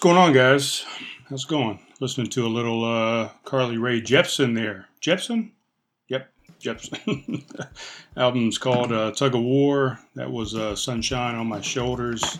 [0.00, 0.86] going on, guys?
[1.28, 1.78] How's it going?
[2.00, 4.86] Listening to a little uh, Carly Rae Jepsen there.
[5.02, 5.50] Jepsen?
[6.08, 7.44] Yep, Jepsen.
[8.16, 9.98] Album's called uh, Tug of War.
[10.14, 12.38] That was uh, Sunshine on My Shoulders.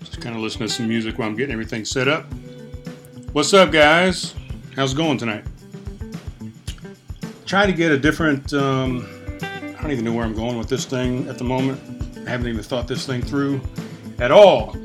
[0.00, 2.26] Just kind of listening to some music while I'm getting everything set up.
[3.32, 4.34] What's up, guys?
[4.76, 5.44] How's it going tonight?
[7.46, 8.52] Trying to get a different.
[8.52, 9.08] Um,
[9.40, 11.80] I don't even know where I'm going with this thing at the moment.
[12.26, 13.62] I haven't even thought this thing through
[14.18, 14.76] at all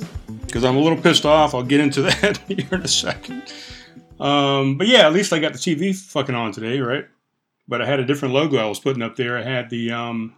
[0.49, 1.53] because I'm a little pissed off.
[1.53, 3.53] I'll get into that here in a second.
[4.19, 7.05] Um, but yeah, at least I got the TV fucking on today, right?
[7.67, 9.37] But I had a different logo I was putting up there.
[9.37, 10.35] I had the um,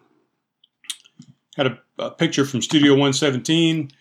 [1.56, 3.92] had a, a picture from Studio 117,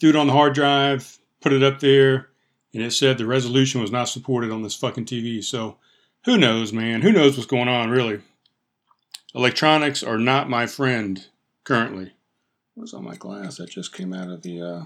[0.00, 2.28] threw it on the hard drive, put it up there,
[2.72, 5.42] and it said the resolution was not supported on this fucking TV.
[5.42, 5.76] So
[6.24, 7.02] who knows, man?
[7.02, 8.20] Who knows what's going on, really?
[9.34, 11.26] Electronics are not my friend
[11.64, 12.12] currently.
[12.74, 13.56] What's on my glass?
[13.56, 14.62] That just came out of the.
[14.62, 14.84] Uh,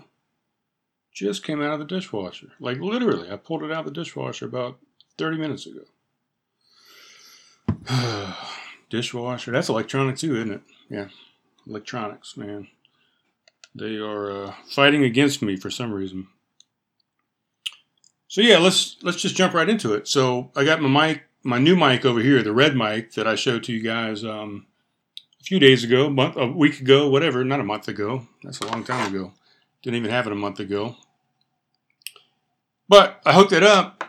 [1.13, 2.49] just came out of the dishwasher.
[2.61, 4.79] Like literally, I pulled it out of the dishwasher about
[5.19, 5.83] 30 minutes ago.
[8.91, 9.53] dishwasher.
[9.53, 10.63] That's electronic too, isn't it?
[10.89, 11.09] Yeah.
[11.67, 12.69] Electronics, man.
[13.75, 16.29] They are uh, fighting against me for some reason.
[18.29, 20.07] So yeah, let's let's just jump right into it.
[20.09, 23.35] So I got my mic, my new mic over here, the red mic that I
[23.35, 24.67] showed to you guys um,
[25.41, 27.45] a few days ago, month, a week ago, whatever.
[27.45, 28.27] Not a month ago.
[28.43, 29.33] That's a long time ago.
[29.83, 30.97] Didn't even have it a month ago.
[32.89, 34.05] But I hooked it up.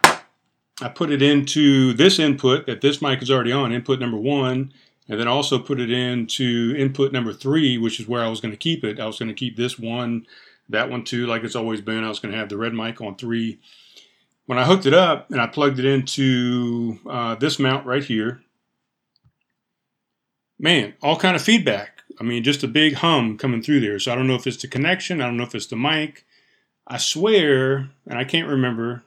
[0.81, 4.73] I put it into this input that this mic is already on, input number one,
[5.07, 8.51] and then also put it into input number three, which is where I was going
[8.51, 9.00] to keep it.
[9.00, 10.25] I was going to keep this one,
[10.69, 12.03] that one too, like it's always been.
[12.03, 13.59] I was going to have the red mic on three.
[14.47, 18.41] When I hooked it up and I plugged it into uh, this mount right here,
[20.59, 22.00] man, all kind of feedback.
[22.21, 23.97] I mean, just a big hum coming through there.
[23.97, 25.21] So I don't know if it's the connection.
[25.21, 26.23] I don't know if it's the mic.
[26.85, 29.01] I swear, and I can't remember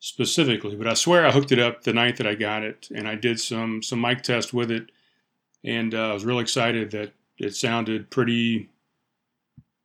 [0.00, 3.06] specifically, but I swear I hooked it up the night that I got it, and
[3.06, 4.90] I did some some mic test with it,
[5.62, 8.70] and uh, I was real excited that it sounded pretty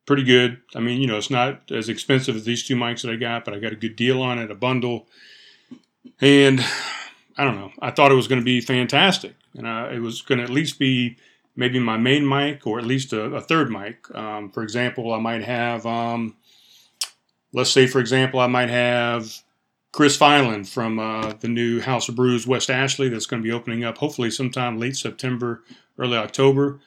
[0.06, 0.62] pretty good.
[0.76, 3.44] I mean, you know, it's not as expensive as these two mics that I got,
[3.44, 5.08] but I got a good deal on it, a bundle,
[6.22, 6.64] and
[7.38, 7.74] I don't know.
[7.82, 10.50] I thought it was going to be fantastic, and uh, it was going to at
[10.50, 11.18] least be
[11.56, 14.14] maybe my main mic or at least a, a third mic.
[14.16, 16.36] Um, for example, I might have, um,
[17.54, 19.44] let's say, for example, I might have
[19.92, 23.54] Chris Filan from uh, the new House of Brews West Ashley that's going to be
[23.54, 25.64] opening up hopefully sometime late September,
[26.00, 26.80] early October.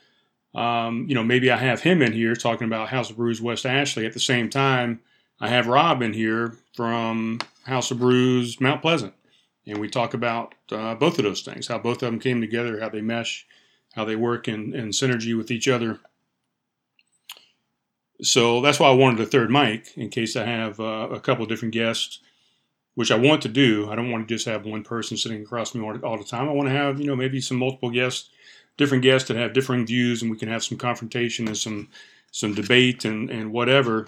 [0.55, 3.65] Um, you know, maybe I have him in here talking about House of Brews West
[3.65, 4.07] Ashley.
[4.07, 5.01] At the same time,
[5.39, 9.15] I have Rob in here from House of Brews Mount Pleasant.
[9.67, 12.81] And we talk about uh, both of those things, how both of them came together,
[12.81, 13.47] how they mesh,
[13.97, 15.99] how they work in, in synergy with each other.
[18.23, 21.45] So that's why I wanted a third mic in case I have uh, a couple
[21.47, 22.21] different guests,
[22.95, 23.91] which I want to do.
[23.91, 26.49] I don't want to just have one person sitting across me all, all the time.
[26.49, 28.31] I want to have, you know, maybe some multiple guests,
[28.77, 31.89] different guests that have differing views, and we can have some confrontation and some
[32.31, 34.07] some debate and, and whatever.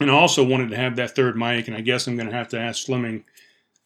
[0.00, 2.34] And I also wanted to have that third mic, and I guess I'm going to
[2.34, 3.24] have to ask Slimming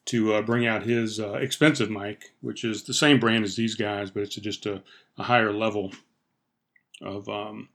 [0.09, 3.75] to uh, bring out his uh, expensive mic, which is the same brand as these
[3.75, 4.81] guys, but it's just a,
[5.17, 5.91] a higher level
[7.01, 7.69] of um,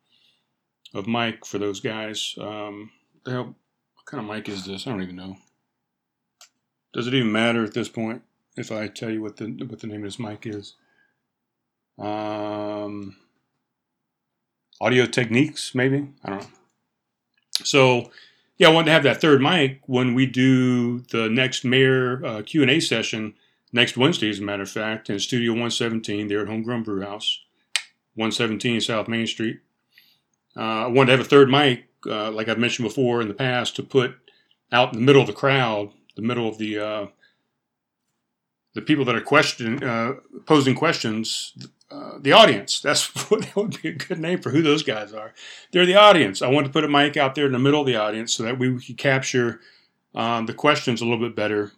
[0.92, 2.34] of mic for those guys.
[2.38, 2.90] Um,
[3.26, 3.54] hell,
[3.94, 4.86] what kind of mic is this?
[4.86, 5.36] I don't even know.
[6.92, 8.22] Does it even matter at this point
[8.56, 10.74] if I tell you what the what the name of this mic is?
[11.98, 13.16] Um,
[14.80, 16.48] Audio Techniques, maybe I don't know.
[17.62, 18.10] So
[18.56, 22.42] yeah, I wanted to have that third mic when we do the next mayor uh,
[22.42, 23.34] Q and A session
[23.72, 27.40] next Wednesday, as a matter of fact, in Studio 117 there at Homegrown Brew House,
[28.14, 29.60] 117 South Main Street.
[30.56, 33.34] Uh, I wanted to have a third mic, uh, like I've mentioned before in the
[33.34, 34.14] past, to put
[34.70, 37.06] out in the middle of the crowd, the middle of the uh,
[38.74, 40.14] the people that are questioning, uh,
[40.46, 41.52] posing questions,
[41.90, 42.80] uh, the audience.
[42.80, 45.32] That's what that would be a good name for who those guys are.
[45.72, 46.42] They're the audience.
[46.42, 48.42] I wanted to put a mic out there in the middle of the audience so
[48.42, 49.60] that we could capture
[50.14, 51.72] um, the questions a little bit better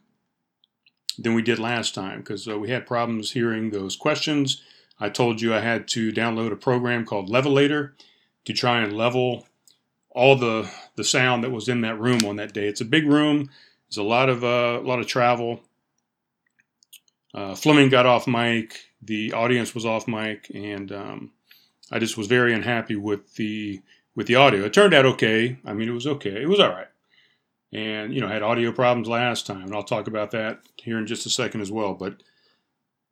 [1.19, 4.63] than we did last time because uh, we had problems hearing those questions.
[4.99, 7.93] I told you I had to download a program called Levelator
[8.45, 9.47] to try and level
[10.11, 12.67] all the the sound that was in that room on that day.
[12.67, 13.51] It's a big room.
[13.89, 15.61] There's a lot of uh, a lot of travel.
[17.35, 21.33] Uh, Fleming got off mic the audience was off mic, and um,
[21.91, 23.81] I just was very unhappy with the
[24.15, 24.65] with the audio.
[24.65, 25.59] It turned out okay.
[25.65, 26.43] I mean, it was okay.
[26.43, 26.89] It was all right.
[27.73, 31.07] And you know, had audio problems last time, and I'll talk about that here in
[31.07, 31.95] just a second as well.
[31.95, 32.23] But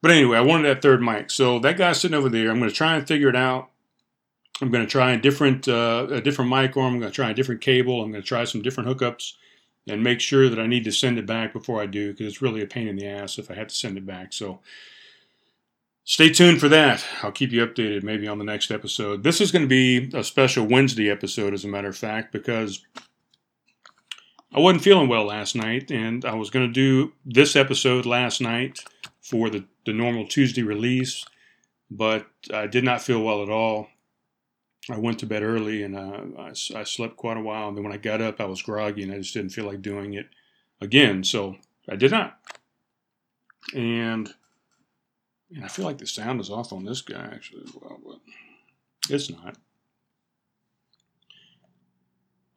[0.00, 1.30] but anyway, I wanted that third mic.
[1.30, 2.50] So that guy's sitting over there.
[2.50, 3.70] I'm going to try and figure it out.
[4.60, 7.30] I'm going to try a different uh, a different mic, or I'm going to try
[7.30, 8.02] a different cable.
[8.02, 9.32] I'm going to try some different hookups
[9.88, 12.42] and make sure that I need to send it back before I do because it's
[12.42, 14.32] really a pain in the ass if I have to send it back.
[14.32, 14.60] So
[16.04, 17.04] stay tuned for that.
[17.22, 19.22] I'll keep you updated maybe on the next episode.
[19.22, 22.84] This is going to be a special Wednesday episode, as a matter of fact, because
[24.54, 28.40] I wasn't feeling well last night, and I was going to do this episode last
[28.40, 28.84] night
[29.20, 31.24] for the, the normal Tuesday release,
[31.90, 33.88] but I did not feel well at all.
[34.90, 37.68] I went to bed early and uh, I, I, slept quite a while.
[37.68, 39.80] And then when I got up, I was groggy and I just didn't feel like
[39.80, 40.26] doing it
[40.82, 41.24] again.
[41.24, 41.56] So
[41.88, 42.38] I did not.
[43.74, 44.30] And,
[45.54, 48.18] and I feel like the sound is off on this guy actually as well, but
[49.08, 49.56] it's not.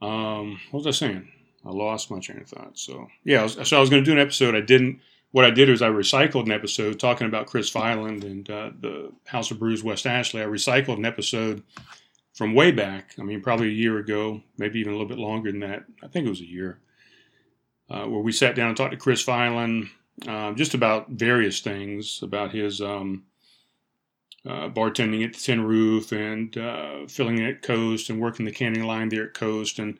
[0.01, 1.27] Um, what was I saying?
[1.65, 2.77] I lost my train of thought.
[2.77, 4.55] So yeah, so I was going to do an episode.
[4.55, 4.99] I didn't.
[5.31, 9.11] What I did was I recycled an episode talking about Chris Fyland and uh, the
[9.25, 10.41] House of Brews West Ashley.
[10.41, 11.63] I recycled an episode
[12.33, 13.13] from way back.
[13.19, 15.83] I mean, probably a year ago, maybe even a little bit longer than that.
[16.01, 16.79] I think it was a year,
[17.89, 19.89] uh, where we sat down and talked to Chris Fyland
[20.25, 23.23] uh, just about various things about his um,
[24.45, 28.85] uh, bartending at the Tin Roof and uh, filling at Coast and working the canning
[28.85, 29.99] line there at Coast and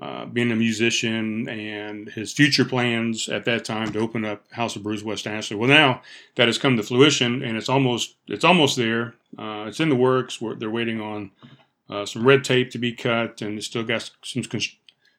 [0.00, 4.74] uh, being a musician and his future plans at that time to open up House
[4.74, 5.56] of Brews West Ashley.
[5.56, 6.02] Well, now
[6.36, 9.14] that has come to fruition and it's almost it's almost there.
[9.38, 10.40] Uh, it's in the works.
[10.40, 11.30] We're, they're waiting on
[11.88, 14.42] uh, some red tape to be cut, and it's still got some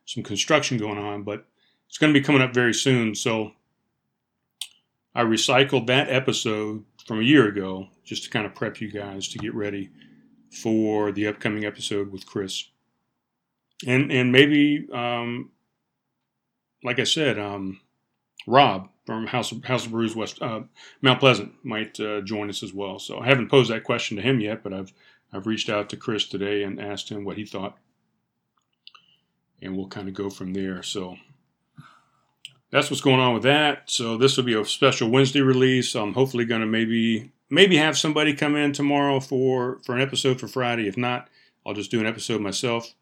[0.05, 1.45] some construction going on, but
[1.87, 3.15] it's going to be coming up very soon.
[3.15, 3.53] So
[5.15, 9.27] I recycled that episode from a year ago just to kind of prep you guys
[9.29, 9.89] to get ready
[10.49, 12.65] for the upcoming episode with Chris,
[13.85, 15.51] and and maybe um,
[16.83, 17.79] like I said, um,
[18.47, 20.61] Rob from House of, House of Brews West uh,
[21.01, 22.99] Mount Pleasant might uh, join us as well.
[22.99, 24.93] So I haven't posed that question to him yet, but I've
[25.31, 27.77] I've reached out to Chris today and asked him what he thought,
[29.61, 30.83] and we'll kind of go from there.
[30.83, 31.17] So
[32.73, 33.83] that's what's going on with that.
[33.85, 35.93] So this will be a special Wednesday release.
[35.93, 40.39] I'm hopefully going to maybe maybe have somebody come in tomorrow for for an episode
[40.39, 40.87] for Friday.
[40.87, 41.29] If not,
[41.63, 42.95] I'll just do an episode myself,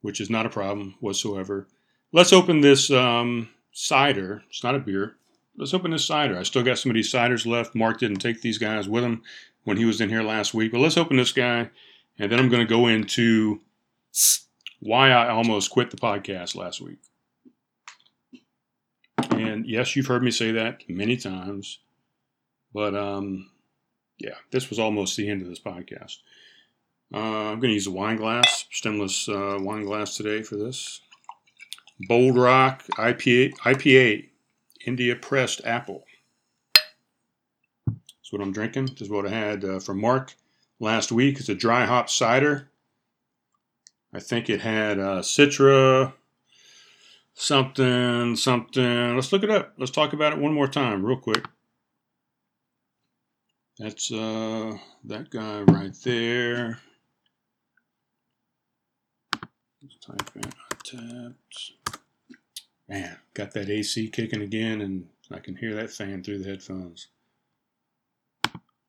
[0.00, 1.68] which is not a problem whatsoever.
[2.12, 4.42] Let's open this um, cider.
[4.50, 5.14] It's not a beer.
[5.56, 6.36] Let's open this cider.
[6.36, 7.76] I still got some of these ciders left.
[7.76, 9.22] Mark didn't take these guys with him
[9.62, 10.72] when he was in here last week.
[10.72, 11.70] But let's open this guy,
[12.18, 13.60] and then I'm going to go into
[14.80, 16.98] why I almost quit the podcast last week.
[19.30, 21.78] And yes, you've heard me say that many times,
[22.72, 23.50] but um,
[24.18, 26.18] yeah, this was almost the end of this podcast.
[27.14, 31.00] Uh, I'm going to use a wine glass, stemless uh, wine glass today for this.
[32.08, 34.28] Bold Rock IPA, IPA
[34.86, 36.04] India pressed apple
[37.86, 38.86] That's what I'm drinking.
[38.86, 40.34] This is what I had uh, from Mark
[40.80, 41.38] last week.
[41.38, 42.70] It's a dry hop cider.
[44.14, 46.12] I think it had uh, Citra,
[47.34, 49.14] something, something.
[49.14, 49.74] Let's look it up.
[49.78, 51.46] Let's talk about it one more time, real quick.
[53.78, 56.78] That's uh, that guy right there.
[59.82, 60.42] Let's type in
[60.84, 61.72] tapped.
[62.88, 67.08] Man, got that AC kicking again, and I can hear that fan through the headphones.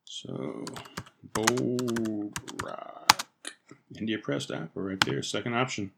[0.04, 0.66] So,
[1.34, 3.26] Bold Rock.
[3.98, 5.92] India pressed apple right there, second option.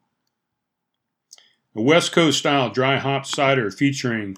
[1.78, 4.38] A West Coast style dry hop cider featuring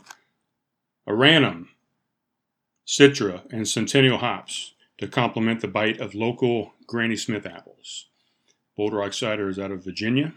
[1.07, 1.67] Aranum,
[2.87, 8.07] Citra, and Centennial hops to complement the bite of local Granny Smith apples.
[8.75, 10.33] Bold Rock cider is out of Virginia.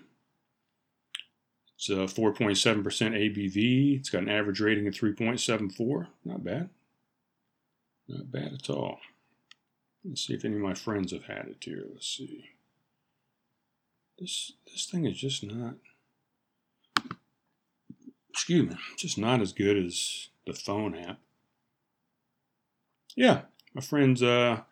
[1.76, 3.98] It's a 4.7% ABV.
[3.98, 6.08] It's got an average rating of 3.74.
[6.26, 6.68] Not bad.
[8.08, 8.98] Not bad at all.
[10.04, 11.84] Let's see if any of my friends have had it here.
[11.90, 12.50] Let's see.
[14.18, 15.76] This this thing is just not.
[18.40, 21.20] Excuse me, just not as good as the phone app.
[23.14, 23.42] Yeah,
[23.74, 24.62] my friends uh,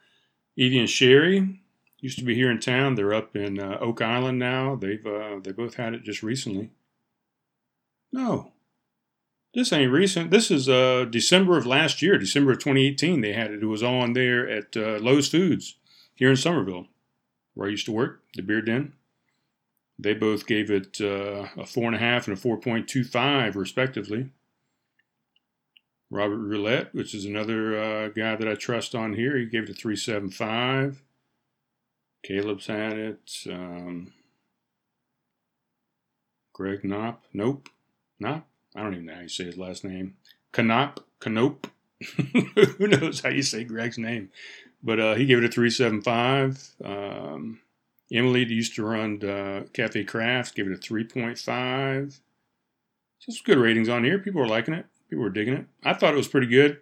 [0.57, 1.61] Evie and Sherry
[2.01, 2.95] used to be here in town.
[2.95, 4.75] They're up in uh, Oak Island now.
[4.75, 6.71] They've uh, they both had it just recently.
[8.11, 8.53] No,
[9.53, 10.31] this ain't recent.
[10.31, 13.21] This is uh, December of last year, December of 2018.
[13.21, 13.63] They had it.
[13.63, 15.77] It was on there at uh, Lowe's Foods
[16.15, 16.87] here in Summerville,
[17.53, 18.95] where I used to work, the Beer Den.
[19.99, 24.31] They both gave it uh, a four and a half and a 4.25, respectively.
[26.11, 29.71] Robert Roulette, which is another uh, guy that I trust on here, he gave it
[29.71, 30.97] a 3.75.
[32.25, 33.31] Caleb's had it.
[33.51, 34.13] Um,
[36.53, 37.69] Greg Knopp, nope,
[38.19, 38.47] Knopp.
[38.75, 40.17] I don't even know how you say his last name.
[40.53, 41.65] Canop, Canop.
[42.79, 44.31] Who knows how you say Greg's name?
[44.83, 46.75] But uh, he gave it a 375.
[46.85, 47.61] Um,
[48.13, 52.21] Emily used to run uh, Cafe Crafts, gave it a 3.5.
[53.19, 54.19] So some good ratings on here.
[54.19, 54.87] People were liking it.
[55.11, 55.67] People were digging it.
[55.85, 56.79] I thought it was pretty good.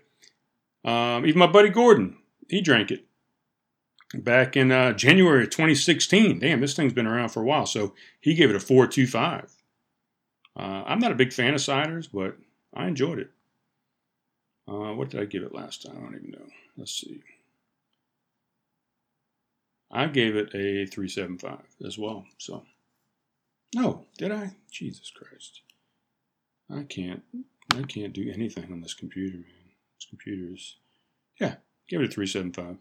[0.85, 2.19] Um, even my buddy Gordon,
[2.49, 3.07] he drank it
[4.15, 6.39] back in uh, January of 2016.
[6.39, 7.67] Damn, this thing's been around for a while.
[7.67, 9.51] So he gave it a 4.25.
[10.57, 12.37] Uh, I'm not a big fan of ciders, but
[12.73, 13.31] I enjoyed it.
[14.69, 15.97] Uh, what did I give it last time?
[15.97, 16.47] I don't even know.
[16.77, 17.23] Let's see.
[19.91, 22.27] I gave it a 375 as well.
[22.39, 22.65] So,
[23.75, 24.53] no, did I?
[24.71, 25.63] Jesus Christ.
[26.71, 27.23] I can't,
[27.75, 29.47] I can't do anything on this computer, man.
[29.99, 30.77] This computer is,
[31.41, 31.57] yeah,
[31.89, 32.79] give it a 375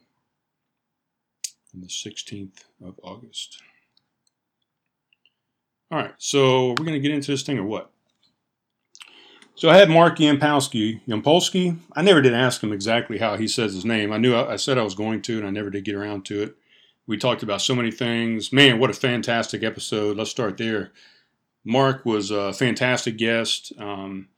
[1.75, 3.61] on the 16th of August.
[5.91, 7.91] All right, so we're going to get into this thing or what?
[9.53, 10.99] So I had Mark Yampolsky.
[11.07, 11.77] Yampolsky.
[11.95, 14.11] I never did ask him exactly how he says his name.
[14.11, 16.25] I knew I, I said I was going to, and I never did get around
[16.25, 16.57] to it.
[17.07, 18.51] We talked about so many things.
[18.51, 20.17] Man, what a fantastic episode.
[20.17, 20.91] Let's start there.
[21.63, 23.73] Mark was a fantastic guest.
[23.77, 24.29] Um,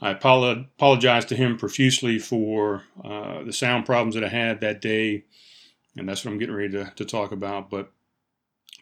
[0.00, 5.24] I apologize to him profusely for uh, the sound problems that I had that day,
[5.96, 7.70] and that's what I'm getting ready to, to talk about.
[7.70, 7.92] But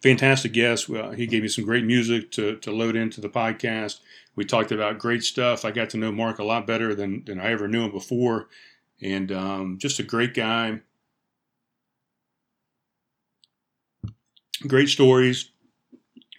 [0.02, 0.88] fantastic guest.
[0.88, 4.00] Uh, he gave me some great music to, to load into the podcast.
[4.34, 5.66] We talked about great stuff.
[5.66, 8.48] I got to know Mark a lot better than, than I ever knew him before,
[9.02, 10.80] and um, just a great guy.
[14.66, 15.50] Great stories.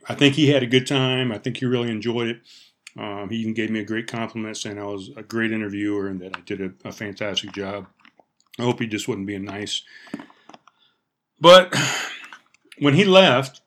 [0.08, 1.32] I think he had a good time.
[1.32, 2.42] I think he really enjoyed it.
[2.98, 6.20] Um, he even gave me a great compliment saying I was a great interviewer and
[6.22, 7.88] that I did a, a fantastic job.
[8.60, 9.84] I hope he just wasn't being nice.
[11.40, 11.74] But
[12.80, 13.62] when he left,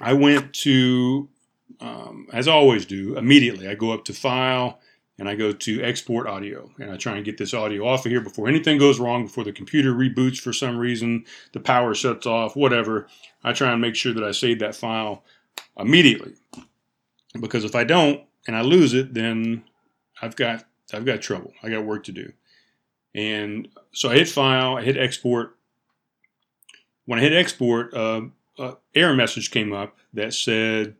[0.00, 1.28] I went to,
[1.80, 3.68] um, as I always do, immediately.
[3.68, 4.80] I go up to File,
[5.18, 8.10] and I go to export audio and I try and get this audio off of
[8.10, 12.26] here before anything goes wrong, before the computer reboots for some reason, the power shuts
[12.26, 13.06] off, whatever.
[13.42, 15.22] I try and make sure that I save that file
[15.78, 16.34] immediately.
[17.40, 19.64] Because if I don't and I lose it, then
[20.20, 21.52] I've got I've got trouble.
[21.62, 22.32] I got work to do.
[23.14, 25.56] And so I hit file, I hit export.
[27.06, 28.22] When I hit export, uh,
[28.58, 30.96] uh, error message came up that said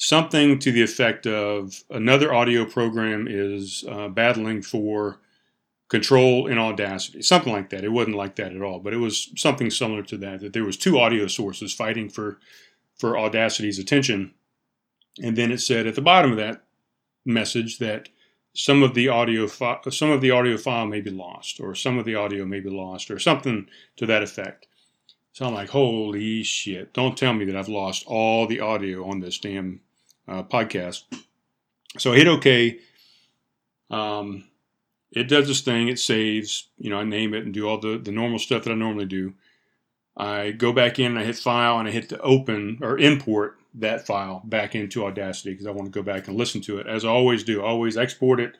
[0.00, 5.20] something to the effect of another audio program is uh, battling for
[5.90, 7.84] control in Audacity, something like that.
[7.84, 10.40] It wasn't like that at all, but it was something similar to that.
[10.40, 12.38] That there was two audio sources fighting for
[12.96, 14.32] for Audacity's attention,
[15.22, 16.62] and then it said at the bottom of that
[17.26, 18.08] message that
[18.54, 21.98] some of the audio fi- some of the audio file may be lost, or some
[21.98, 23.66] of the audio may be lost, or something
[23.96, 24.66] to that effect.
[25.32, 26.94] So I'm like, holy shit!
[26.94, 29.80] Don't tell me that I've lost all the audio on this damn
[30.30, 31.02] uh, podcast.
[31.98, 32.78] So I hit OK.
[33.90, 34.44] Um,
[35.10, 35.88] it does this thing.
[35.88, 36.68] It saves.
[36.78, 39.06] You know, I name it and do all the the normal stuff that I normally
[39.06, 39.34] do.
[40.16, 43.56] I go back in and I hit File and I hit to open or import
[43.74, 46.86] that file back into Audacity because I want to go back and listen to it
[46.86, 47.62] as I always do.
[47.62, 48.56] I always export it.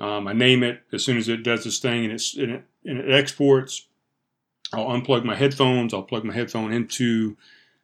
[0.00, 2.64] Um, I name it as soon as it does this thing and, it's, and, it,
[2.84, 3.86] and it exports.
[4.72, 5.92] I'll unplug my headphones.
[5.92, 7.36] I'll plug my headphone into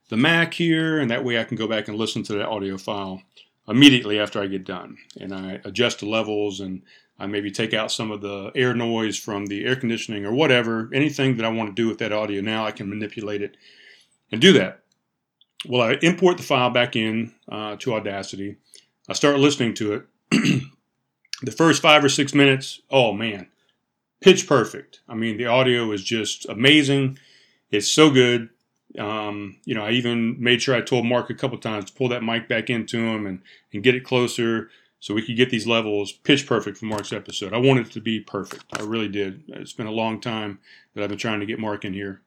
[0.09, 2.77] the Mac here, and that way I can go back and listen to that audio
[2.77, 3.23] file
[3.67, 4.99] immediately after I get done.
[5.21, 6.83] And I adjust the levels and
[7.19, 10.91] I maybe take out some of the air noise from the air conditioning or whatever.
[10.93, 13.57] Anything that I want to do with that audio now, I can manipulate it
[14.31, 14.81] and do that.
[15.67, 18.57] Well, I import the file back in uh, to Audacity.
[19.09, 20.07] I start listening to it.
[21.43, 23.49] the first five or six minutes, oh man,
[24.21, 25.01] pitch perfect.
[25.09, 27.19] I mean, the audio is just amazing.
[27.71, 28.51] It's so good.
[28.99, 32.09] Um, you know, I even made sure I told Mark a couple times to pull
[32.11, 33.41] that mic back into him and,
[33.73, 34.71] and get it closer
[35.01, 37.53] so we could get these levels pitch perfect for Mark's episode.
[37.53, 38.65] I wanted it to be perfect.
[38.79, 39.43] I really did.
[39.49, 40.61] It's been a long time
[40.95, 42.23] that I've been trying to get Mark in here.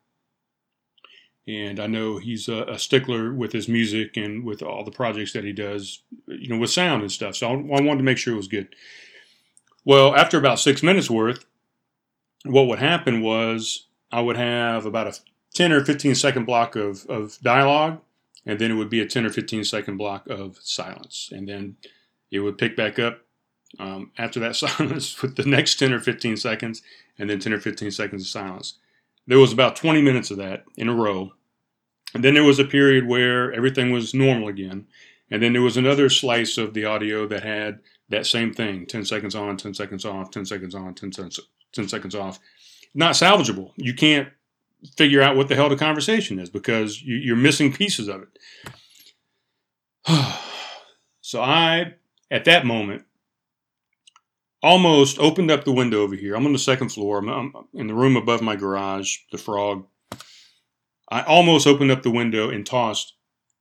[1.47, 5.31] And I know he's a, a stickler with his music and with all the projects
[5.33, 7.37] that he does, you know, with sound and stuff.
[7.37, 8.67] So I, I wanted to make sure it was good.
[9.85, 11.45] Well, after about six minutes worth,
[12.43, 15.13] what would happen was I would have about a
[15.57, 17.99] 10 or 15 second block of, of dialogue,
[18.45, 21.29] and then it would be a 10 or 15 second block of silence.
[21.31, 21.77] And then
[22.29, 23.21] it would pick back up
[23.79, 26.83] um, after that silence with the next 10 or 15 seconds,
[27.17, 28.75] and then 10 or 15 seconds of silence.
[29.25, 31.31] There was about 20 minutes of that in a row.
[32.13, 34.85] And then there was a period where everything was normal again.
[35.31, 39.05] And then there was another slice of the audio that had that same thing 10
[39.05, 41.11] seconds on, 10 seconds off, 10 seconds on, 10,
[41.73, 42.39] 10 seconds off.
[42.93, 43.71] Not salvageable.
[43.75, 44.29] You can't
[44.97, 48.39] figure out what the hell the conversation is because you, are missing pieces of it.
[51.21, 51.95] so I,
[52.29, 53.03] at that moment,
[54.61, 56.35] almost opened up the window over here.
[56.35, 57.19] I'm on the second floor.
[57.19, 59.85] I'm, I'm in the room above my garage, the frog.
[61.09, 63.13] I almost opened up the window and tossed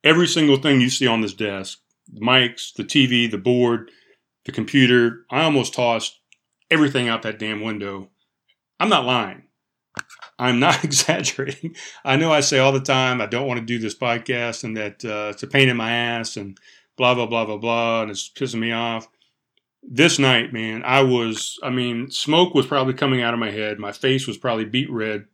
[0.03, 1.79] every single thing you see on this desk
[2.13, 3.91] the mics, the TV, the board,
[4.45, 5.27] the computer.
[5.29, 6.21] I almost tossed
[6.71, 8.11] everything out that damn window.
[8.79, 9.46] I'm not lying.
[10.39, 11.77] I'm not exaggerating.
[12.05, 14.77] I know I say all the time I don't want to do this podcast and
[14.77, 16.59] that uh, it's a pain in my ass and
[16.97, 19.09] blah blah blah blah blah and it's pissing me off.
[19.89, 23.79] This night, man, I was I mean, smoke was probably coming out of my head.
[23.79, 25.27] My face was probably beat red.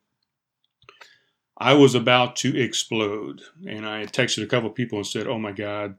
[1.59, 5.53] I was about to explode and I texted a couple people and said, "Oh my
[5.53, 5.97] god,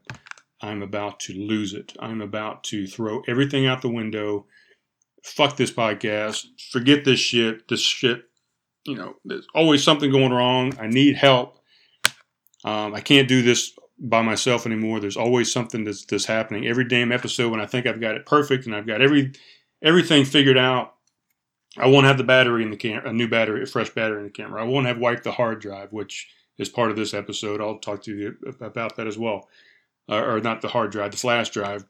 [0.60, 1.94] I'm about to lose it.
[1.98, 4.46] I'm about to throw everything out the window.
[5.22, 6.46] Fuck this podcast.
[6.70, 7.68] Forget this shit.
[7.68, 8.24] This shit
[8.84, 10.76] you know, there's always something going wrong.
[10.78, 11.58] I need help.
[12.64, 15.00] Um, I can't do this by myself anymore.
[15.00, 16.66] There's always something that's, that's happening.
[16.66, 19.32] Every damn episode, when I think I've got it perfect and I've got every
[19.82, 20.94] everything figured out,
[21.76, 24.24] I won't have the battery in the camera, a new battery, a fresh battery in
[24.24, 24.62] the camera.
[24.62, 27.60] I won't have wiped the hard drive, which is part of this episode.
[27.60, 29.48] I'll talk to you about that as well,
[30.08, 31.84] uh, or not the hard drive, the flash drive.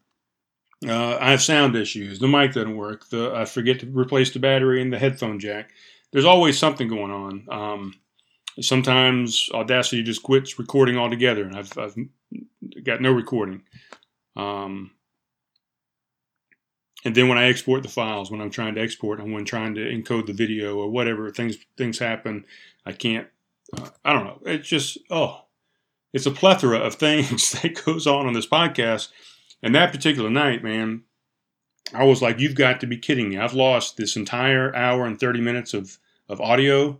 [0.86, 2.18] Uh, I have sound issues.
[2.18, 3.08] The mic doesn't work.
[3.08, 5.70] The I forget to replace the battery in the headphone jack
[6.14, 7.47] there's always something going on.
[7.50, 7.94] Um,
[8.61, 11.97] sometimes Audacity just quits recording altogether, and I've, I've
[12.85, 13.62] got no recording.
[14.37, 14.92] Um,
[17.04, 19.75] and then when I export the files, when I'm trying to export, and when trying
[19.75, 22.44] to encode the video or whatever, things things happen.
[22.87, 23.26] I can't.
[23.76, 24.41] Uh, I don't know.
[24.47, 25.47] It's just oh,
[26.12, 29.08] it's a plethora of things that goes on on this podcast.
[29.65, 31.02] And that particular night, man,
[31.93, 33.36] I was like, "You've got to be kidding me!
[33.36, 36.99] I've lost this entire hour and thirty minutes of of audio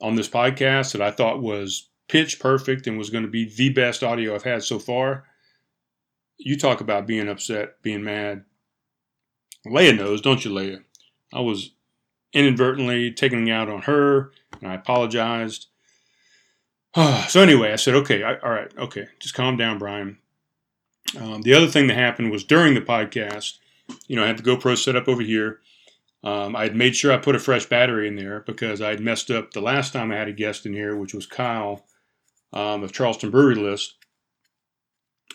[0.00, 3.70] on this podcast that I thought was pitch perfect and was going to be the
[3.70, 5.24] best audio I've had so far.
[6.36, 8.44] You talk about being upset, being mad.
[9.66, 10.82] Leia knows, don't you, Leia?
[11.32, 11.70] I was
[12.32, 15.68] inadvertently taking out on her, and I apologized.
[17.28, 20.18] so anyway, I said, okay, I, all right, okay, just calm down, Brian.
[21.18, 23.58] Um, the other thing that happened was during the podcast,
[24.06, 25.60] you know, I had the GoPro set up over here.
[26.24, 29.30] Um, I'd made sure I put a fresh battery in there because I had messed
[29.30, 31.84] up the last time I had a guest in here, which was Kyle
[32.54, 33.96] um, of Charleston Brewery List.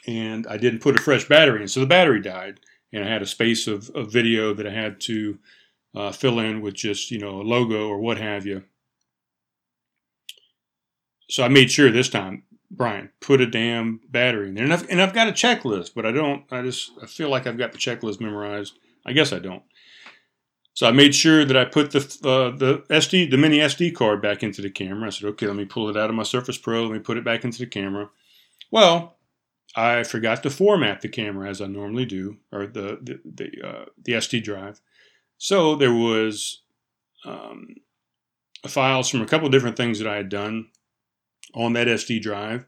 [0.07, 2.59] And I didn't put a fresh battery in, so the battery died.
[2.91, 5.37] And I had a space of, of video that I had to
[5.95, 8.63] uh, fill in with just, you know, a logo or what have you.
[11.29, 14.63] So I made sure this time, Brian, put a damn battery in there.
[14.63, 17.45] And I've, and I've got a checklist, but I don't, I just, I feel like
[17.45, 18.79] I've got the checklist memorized.
[19.05, 19.61] I guess I don't.
[20.79, 24.21] So I made sure that I put the uh, the SD, the mini SD card
[24.21, 25.07] back into the camera.
[25.07, 26.83] I said, okay, let me pull it out of my Surface Pro.
[26.83, 28.09] Let me put it back into the camera.
[28.71, 29.17] Well,
[29.75, 33.85] I forgot to format the camera as I normally do, or the the the, uh,
[34.01, 34.79] the SD drive.
[35.37, 36.61] So there was
[37.25, 37.75] um,
[38.65, 40.69] files from a couple different things that I had done
[41.53, 42.65] on that SD drive.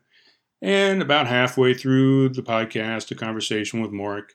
[0.61, 4.33] And about halfway through the podcast, a conversation with Mark,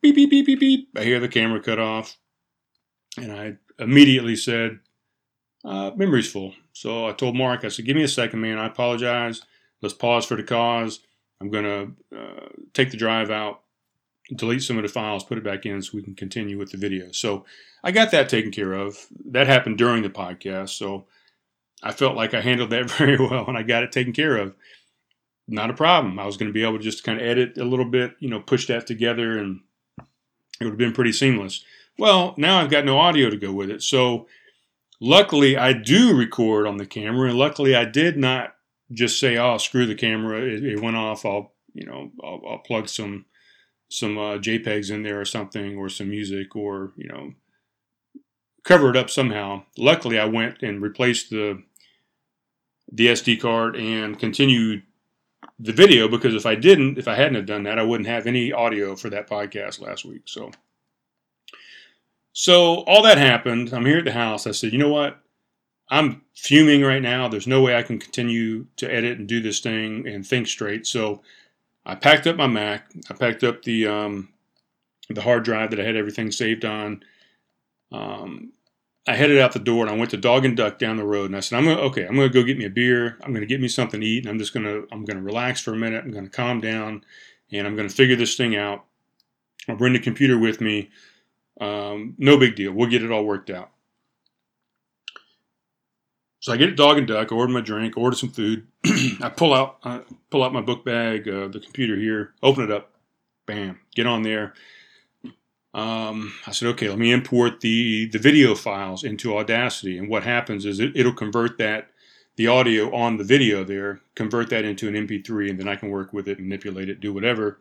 [0.00, 2.16] beep, beep, beep, beep, beep, I hear the camera cut off.
[3.18, 4.78] And I immediately said,
[5.64, 6.54] uh, memory's full.
[6.72, 8.58] So I told Mark, I said, give me a second, man.
[8.58, 9.42] I apologize.
[9.80, 11.00] Let's pause for the cause.
[11.40, 13.62] I'm going to uh, take the drive out,
[14.34, 16.78] delete some of the files, put it back in so we can continue with the
[16.78, 17.10] video.
[17.12, 17.44] So
[17.82, 19.06] I got that taken care of.
[19.26, 20.70] That happened during the podcast.
[20.70, 21.06] So
[21.82, 24.54] I felt like I handled that very well and I got it taken care of.
[25.48, 26.18] Not a problem.
[26.18, 28.28] I was going to be able to just kind of edit a little bit, you
[28.28, 29.60] know, push that together and
[30.60, 31.64] it would have been pretty seamless.
[31.98, 33.82] Well, now I've got no audio to go with it.
[33.82, 34.26] So
[35.00, 38.54] luckily I do record on the camera and luckily I did not
[38.92, 40.40] just say, "Oh, screw the camera.
[40.40, 41.24] It, it went off.
[41.24, 43.26] I'll, you know, I'll, I'll plug some
[43.88, 47.32] some uh, JPEGs in there or something or some music or, you know,
[48.64, 51.62] cover it up somehow." Luckily, I went and replaced the
[52.92, 54.82] the SD card and continued
[55.58, 58.26] the video because if I didn't, if I hadn't have done that, I wouldn't have
[58.26, 60.22] any audio for that podcast last week.
[60.26, 60.50] So
[62.32, 63.72] so all that happened.
[63.72, 64.46] I'm here at the house.
[64.46, 65.18] I said, you know what?
[65.90, 67.28] I'm fuming right now.
[67.28, 70.86] There's no way I can continue to edit and do this thing and think straight.
[70.86, 71.22] So
[71.84, 72.90] I packed up my Mac.
[73.10, 74.28] I packed up the um,
[75.10, 77.02] the hard drive that I had everything saved on.
[77.90, 78.52] Um,
[79.06, 81.26] I headed out the door and I went to Dog and Duck down the road
[81.26, 83.18] and I said, I'm gonna okay, I'm gonna go get me a beer.
[83.22, 85.72] I'm gonna get me something to eat and I'm just gonna I'm gonna relax for
[85.74, 86.04] a minute.
[86.04, 87.04] I'm gonna calm down
[87.50, 88.84] and I'm gonna figure this thing out.
[89.68, 90.90] I'll bring the computer with me.
[91.60, 92.72] Um, no big deal.
[92.72, 93.70] We'll get it all worked out.
[96.40, 98.66] So I get a dog and duck, order my drink, order some food.
[99.22, 102.70] I pull out uh, pull out my book bag, uh, the computer here, open it
[102.72, 102.90] up,
[103.46, 104.54] bam, get on there.
[105.72, 110.24] Um, I said, okay, let me import the the video files into Audacity, and what
[110.24, 111.90] happens is it, it'll convert that
[112.36, 115.90] the audio on the video there, convert that into an MP3, and then I can
[115.90, 117.60] work with it, manipulate it, do whatever.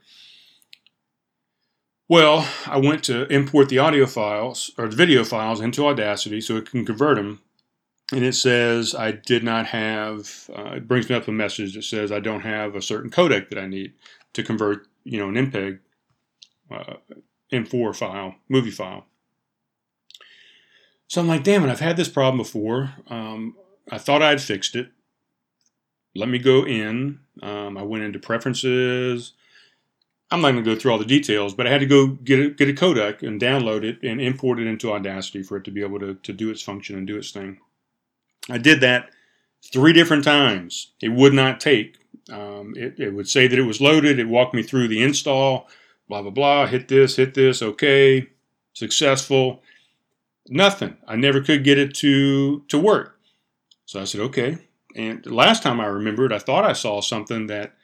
[2.12, 6.58] Well, I went to import the audio files or the video files into Audacity so
[6.58, 7.40] it can convert them.
[8.12, 11.86] And it says I did not have, uh, it brings me up a message that
[11.86, 13.94] says I don't have a certain codec that I need
[14.34, 15.80] to convert, you know, an MPEG
[16.70, 16.96] uh,
[17.50, 19.06] M4 file, movie file.
[21.08, 22.92] So I'm like, damn it, I've had this problem before.
[23.08, 23.56] Um,
[23.90, 24.90] I thought I'd fixed it.
[26.14, 27.22] Let me go in.
[27.42, 29.32] Um, I went into preferences.
[30.32, 32.40] I'm not going to go through all the details, but I had to go get
[32.40, 35.72] a, get a codec and download it and import it into Audacity for it to
[35.72, 37.60] be able to, to do its function and do its thing.
[38.50, 39.10] I did that
[39.62, 40.94] three different times.
[41.02, 41.98] It would not take.
[42.32, 44.20] Um, it, it would say that it was loaded.
[44.20, 45.68] It walked me through the install,
[46.08, 46.68] blah, blah, blah.
[46.68, 48.30] Hit this, hit this, okay,
[48.74, 49.62] successful.
[50.48, 50.98] Nothing.
[51.08, 53.20] I never could get it to, to work.
[53.86, 54.60] So I said, okay.
[54.96, 57.76] And last time I remembered, I thought I saw something that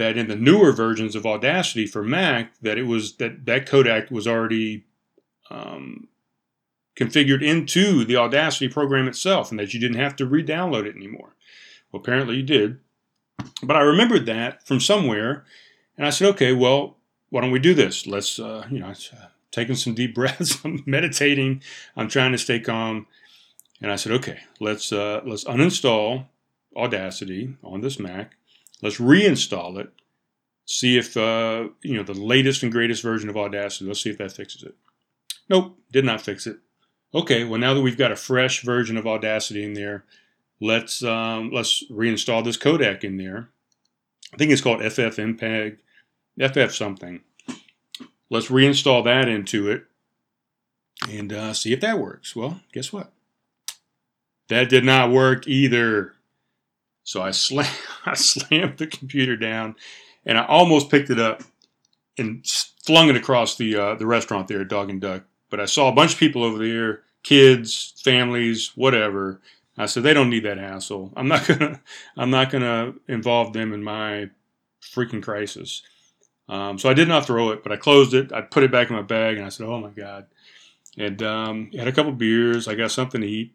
[0.00, 4.10] that in the newer versions of Audacity for Mac, that it was that that codec
[4.10, 4.86] was already
[5.50, 6.08] um,
[6.96, 11.36] configured into the Audacity program itself, and that you didn't have to re-download it anymore.
[11.92, 12.80] Well, apparently you did.
[13.62, 15.44] But I remembered that from somewhere,
[15.98, 16.96] and I said, okay, well,
[17.28, 18.06] why don't we do this?
[18.06, 21.62] Let's, uh, you know, uh, taking some deep breaths, I'm meditating,
[21.94, 23.06] I'm trying to stay calm,
[23.82, 26.26] and I said, okay, let's uh, let's uninstall
[26.74, 28.36] Audacity on this Mac
[28.82, 29.90] Let's reinstall it.
[30.66, 33.86] See if uh, you know the latest and greatest version of Audacity.
[33.86, 34.74] Let's see if that fixes it.
[35.48, 36.58] Nope, did not fix it.
[37.12, 40.04] Okay, well now that we've got a fresh version of Audacity in there,
[40.60, 43.48] let's um, let's reinstall this codec in there.
[44.32, 45.78] I think it's called FFmpeg,
[46.38, 47.20] FF something.
[48.30, 49.86] Let's reinstall that into it
[51.08, 52.36] and uh, see if that works.
[52.36, 53.12] Well, guess what?
[54.48, 56.14] That did not work either.
[57.04, 57.72] So I, slam,
[58.06, 59.76] I slammed the computer down
[60.24, 61.42] and I almost picked it up
[62.18, 62.46] and
[62.84, 65.24] flung it across the, uh, the restaurant there, at Dog and Duck.
[65.48, 69.40] But I saw a bunch of people over there, kids, families, whatever.
[69.76, 71.12] I said they don't need that hassle.
[71.16, 71.80] I'm not gonna
[72.16, 74.30] I'm not gonna involve them in my
[74.82, 75.82] freaking crisis.
[76.48, 78.32] Um, so I did not throw it, but I closed it.
[78.32, 80.26] I put it back in my bag, and I said, "Oh my god!"
[80.98, 82.66] And um, had a couple beers.
[82.68, 83.54] I got something to eat,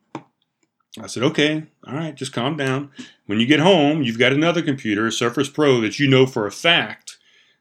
[1.01, 2.89] I said, okay, all right, just calm down.
[3.25, 6.51] When you get home, you've got another computer, Surface Pro, that you know for a
[6.51, 7.17] fact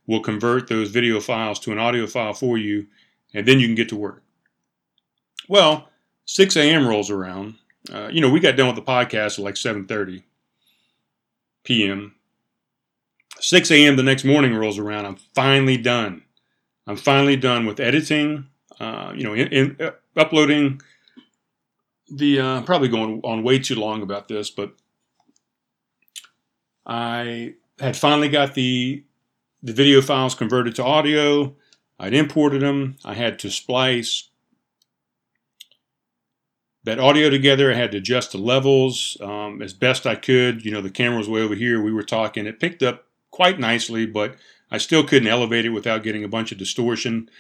[0.07, 2.87] will convert those video files to an audio file for you,
[3.33, 4.23] and then you can get to work.
[5.49, 5.89] Well,
[6.27, 6.87] 6 a.m.
[6.87, 7.57] rolls around.
[7.93, 10.23] Uh, you know, we got done with the podcast at like 7.30
[11.65, 12.15] p.m.
[13.41, 13.97] 6 a.m.
[13.97, 15.07] the next morning rolls around.
[15.07, 16.23] I'm finally done.
[16.87, 18.47] I'm finally done with editing,
[18.79, 20.81] uh, you know, in, in, uh, uploading–
[22.11, 24.75] the uh, probably going on way too long about this, but
[26.87, 29.05] I had finally got the
[29.63, 31.57] the video files converted to audio.
[31.99, 32.97] I'd imported them.
[33.05, 34.29] I had to splice
[36.85, 37.73] that audio together.
[37.73, 40.65] I had to adjust the levels um, as best I could.
[40.65, 41.83] You know, the camera was way over here.
[41.83, 42.47] We were talking.
[42.47, 44.37] It picked up quite nicely, but
[44.71, 47.31] I still couldn't elevate it without getting a bunch of distortion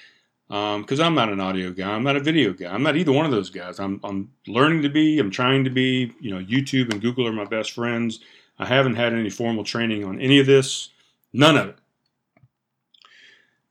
[0.48, 1.90] because um, I'm not an audio guy.
[1.90, 2.72] I'm not a video guy.
[2.72, 3.80] I'm not either one of those guys.
[3.80, 5.18] I'm, I'm learning to be.
[5.18, 6.12] I'm trying to be.
[6.20, 8.20] You know, YouTube and Google are my best friends.
[8.58, 10.90] I haven't had any formal training on any of this.
[11.32, 11.78] None of it.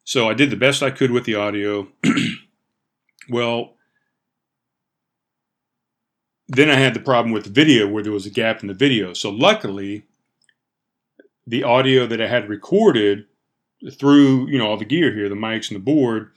[0.03, 1.87] So I did the best I could with the audio.
[3.29, 3.75] well,
[6.47, 8.73] then I had the problem with the video where there was a gap in the
[8.73, 9.13] video.
[9.13, 10.03] So luckily,
[11.47, 13.25] the audio that I had recorded
[13.91, 16.31] through you know all the gear here, the mics and the board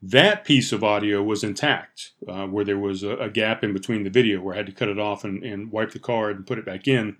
[0.00, 4.04] that piece of audio was intact, uh, where there was a, a, gap in between
[4.04, 6.46] the video where I had to cut it off and, and wipe the card and
[6.46, 7.16] put it back in.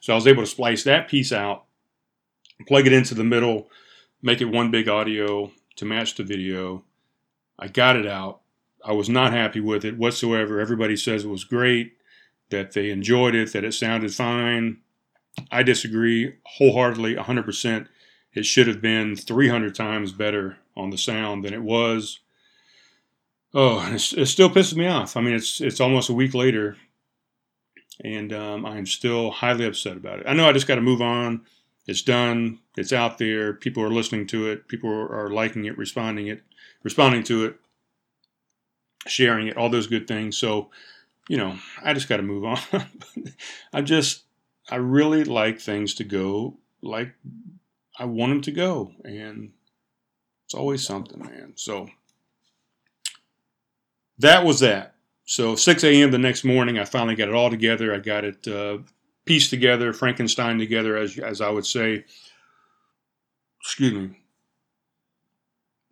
[0.00, 1.64] So I was able to splice that piece out,
[2.66, 3.68] plug it into the middle,
[4.22, 6.84] make it one big audio to match the video.
[7.58, 8.40] I got it out.
[8.84, 10.60] I was not happy with it whatsoever.
[10.60, 11.94] Everybody says it was great,
[12.50, 14.78] that they enjoyed it, that it sounded fine.
[15.50, 17.88] I disagree wholeheartedly, 100%.
[18.34, 22.20] It should have been 300 times better on the sound than it was.
[23.54, 25.16] Oh, it's, it still pisses me off.
[25.16, 26.76] I mean, it's it's almost a week later,
[28.02, 30.26] and um, I'm still highly upset about it.
[30.26, 31.42] I know I just got to move on.
[31.86, 32.60] It's done.
[32.76, 33.52] It's out there.
[33.52, 34.68] People are listening to it.
[34.68, 36.42] People are liking it, responding it,
[36.82, 37.56] responding to it,
[39.06, 40.38] sharing it, all those good things.
[40.38, 40.70] So,
[41.28, 42.58] you know, I just got to move on.
[43.72, 44.22] I just,
[44.70, 47.12] I really like things to go like
[47.98, 49.52] I want them to go, and
[50.52, 51.54] it's always something, man.
[51.56, 51.88] So
[54.18, 54.96] that was that.
[55.24, 56.10] So 6 a.m.
[56.10, 57.94] the next morning, I finally got it all together.
[57.94, 58.78] I got it uh,
[59.24, 62.04] piece together, Frankenstein together, as as I would say.
[63.62, 64.18] Excuse me.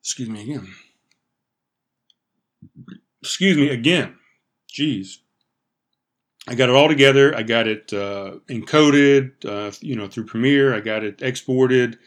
[0.00, 0.68] Excuse me again.
[3.22, 4.16] Excuse me again.
[4.70, 5.18] Jeez.
[6.46, 7.34] I got it all together.
[7.34, 10.74] I got it uh, encoded, uh, you know, through Premiere.
[10.74, 11.98] I got it exported.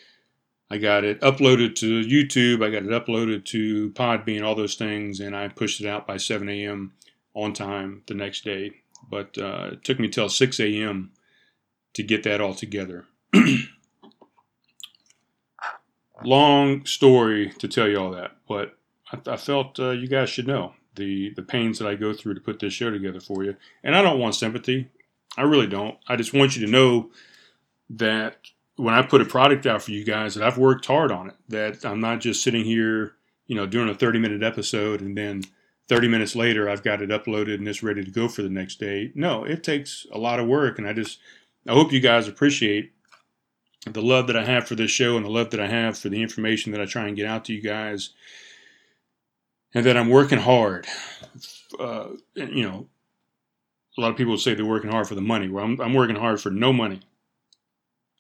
[0.74, 2.66] I got it uploaded to YouTube.
[2.66, 6.18] I got it uploaded to Podbean, all those things, and I pushed it out by
[6.18, 6.94] 7 a.m.
[7.36, 8.72] on time the next day.
[9.08, 11.12] But uh, it took me till 6 a.m.
[11.94, 13.06] to get that all together.
[16.24, 18.76] Long story to tell you all that, but
[19.12, 22.34] I, I felt uh, you guys should know the the pains that I go through
[22.34, 23.58] to put this show together for you.
[23.84, 24.90] And I don't want sympathy.
[25.38, 26.00] I really don't.
[26.08, 27.12] I just want you to know
[27.92, 28.38] that
[28.76, 31.36] when I put a product out for you guys, that I've worked hard on it.
[31.50, 33.14] That I'm not just sitting here,
[33.48, 35.44] you know, doing a 30 minute episode and then
[35.90, 38.80] 30 minutes later I've got it uploaded and it's ready to go for the next
[38.80, 39.12] day.
[39.16, 41.20] No, it takes a lot of work, and I just
[41.68, 42.94] I hope you guys appreciate
[43.86, 46.10] the love that I have for this show and the love that I have for
[46.10, 48.12] the information that I try and get out to you guys
[49.74, 50.88] and that I'm working hard.
[51.80, 52.88] Uh, you know,
[53.98, 55.50] a lot of people say they're working hard for the money.
[55.50, 57.02] Well, I'm, I'm working hard for no money,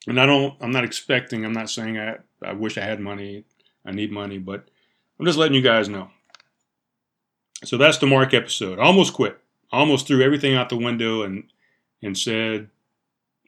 [0.07, 0.55] and I don't.
[0.61, 1.45] I'm not expecting.
[1.45, 2.17] I'm not saying I.
[2.43, 3.45] I wish I had money.
[3.85, 4.67] I need money, but
[5.19, 6.09] I'm just letting you guys know.
[7.63, 8.79] So that's the Mark episode.
[8.79, 9.39] I almost quit.
[9.71, 11.45] I almost threw everything out the window and
[12.01, 12.69] and said,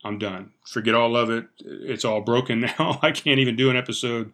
[0.03, 0.51] I'm done.
[0.65, 1.47] Forget all of it.
[1.59, 2.99] It's all broken now.
[3.01, 4.33] I can't even do an episode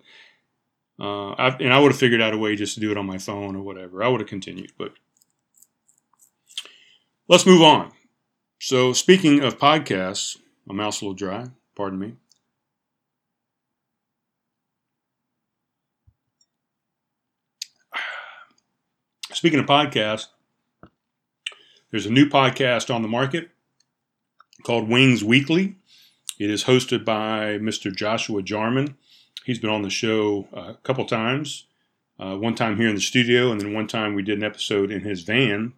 [1.01, 3.07] uh, I, and I would have figured out a way just to do it on
[3.07, 4.03] my phone or whatever.
[4.03, 4.93] I would have continued, but
[7.27, 7.91] let's move on.
[8.59, 11.47] So, speaking of podcasts, my mouth's a little dry.
[11.75, 12.13] Pardon me.
[19.31, 20.27] Speaking of podcasts,
[21.91, 23.49] there's a new podcast on the market
[24.63, 25.75] called Wings Weekly.
[26.39, 27.93] It is hosted by Mr.
[27.95, 28.97] Joshua Jarman.
[29.45, 31.65] He's been on the show a couple times.
[32.19, 34.91] Uh, one time here in the studio, and then one time we did an episode
[34.91, 35.73] in his van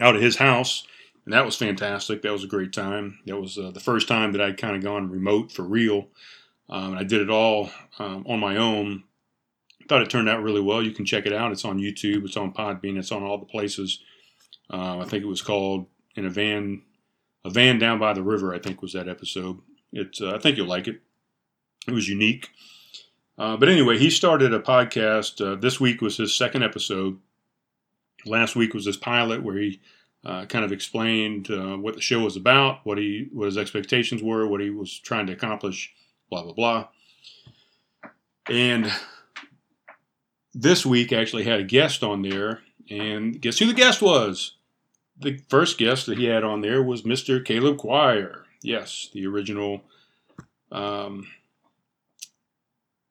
[0.00, 0.86] out of his house,
[1.24, 2.22] and that was fantastic.
[2.22, 3.20] That was a great time.
[3.26, 6.08] That was uh, the first time that I'd kind of gone remote for real.
[6.68, 9.04] Um, I did it all um, on my own.
[9.88, 10.82] Thought it turned out really well.
[10.82, 11.52] You can check it out.
[11.52, 12.24] It's on YouTube.
[12.24, 12.98] It's on Podbean.
[12.98, 14.00] It's on all the places.
[14.70, 16.82] Uh, I think it was called "In a Van,"
[17.44, 18.54] a van down by the river.
[18.54, 19.58] I think was that episode.
[19.92, 20.20] It's.
[20.20, 21.00] Uh, I think you'll like it.
[21.86, 22.48] It was unique.
[23.36, 25.44] Uh, but anyway, he started a podcast.
[25.44, 27.18] Uh, this week was his second episode.
[28.24, 29.80] Last week was his pilot, where he
[30.24, 34.22] uh, kind of explained uh, what the show was about, what he what his expectations
[34.22, 35.92] were, what he was trying to accomplish,
[36.30, 36.88] blah blah blah.
[38.48, 38.92] And
[40.54, 44.56] this week actually had a guest on there, and guess who the guest was?
[45.18, 47.44] The first guest that he had on there was Mr.
[47.44, 48.44] Caleb Quire.
[48.62, 49.82] Yes, the original.
[50.70, 51.26] Um,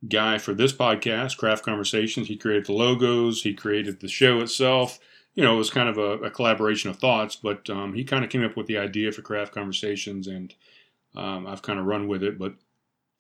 [0.07, 2.27] guy for this podcast, Craft Conversations.
[2.27, 4.99] He created the logos, he created the show itself.
[5.35, 8.23] You know, it was kind of a, a collaboration of thoughts, but um, he kind
[8.23, 10.53] of came up with the idea for Craft Conversations, and
[11.15, 12.37] um, I've kind of run with it.
[12.37, 12.53] But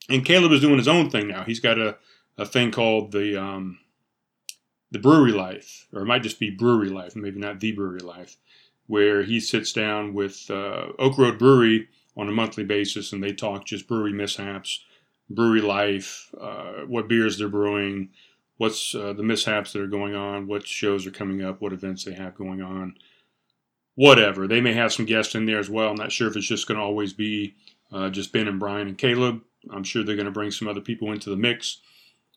[0.09, 1.43] and Caleb is doing his own thing now.
[1.43, 1.97] He's got a,
[2.37, 3.79] a thing called the um,
[4.91, 8.35] the Brewery Life, or it might just be Brewery Life, maybe not the Brewery Life,
[8.87, 13.31] where he sits down with uh, Oak Road Brewery on a monthly basis, and they
[13.31, 14.83] talk just brewery mishaps
[15.35, 18.09] brewery life, uh, what beers they're brewing,
[18.61, 22.03] what's uh, the mishaps that are going on, what shows are coming up, what events
[22.03, 22.93] they have going on,
[23.95, 24.47] whatever.
[24.47, 25.89] They may have some guests in there as well.
[25.89, 27.55] I'm not sure if it's just going to always be
[27.91, 29.41] uh, just Ben and Brian and Caleb.
[29.71, 31.79] I'm sure they're going to bring some other people into the mix.